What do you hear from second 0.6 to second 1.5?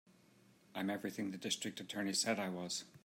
I'm everything the